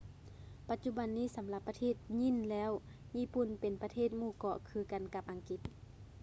[0.67, 2.71] ປັດຈຸບັນນີ້ສຳລັບປະເທດຍີ່່ນແລ້ວ
[3.17, 5.59] ຍີ່ປຸ່ນເປັນປະເທດໝູ່ເກາະ ຄືກັນກັບອັງກິດ